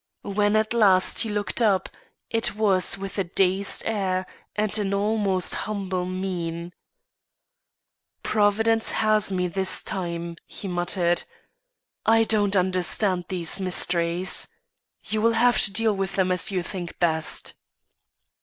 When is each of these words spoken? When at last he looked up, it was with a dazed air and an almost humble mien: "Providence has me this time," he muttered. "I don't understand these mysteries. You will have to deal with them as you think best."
When 0.23 0.55
at 0.55 0.73
last 0.73 1.19
he 1.19 1.29
looked 1.29 1.61
up, 1.61 1.87
it 2.31 2.55
was 2.55 2.97
with 2.97 3.19
a 3.19 3.23
dazed 3.23 3.83
air 3.85 4.25
and 4.55 4.75
an 4.79 4.95
almost 4.95 5.53
humble 5.53 6.07
mien: 6.07 6.73
"Providence 8.23 8.89
has 8.93 9.31
me 9.31 9.47
this 9.47 9.83
time," 9.83 10.37
he 10.47 10.67
muttered. 10.67 11.21
"I 12.03 12.23
don't 12.23 12.55
understand 12.55 13.25
these 13.29 13.59
mysteries. 13.59 14.47
You 15.03 15.21
will 15.21 15.33
have 15.33 15.61
to 15.65 15.71
deal 15.71 15.95
with 15.95 16.15
them 16.15 16.31
as 16.31 16.49
you 16.49 16.63
think 16.63 16.97
best." 16.97 17.53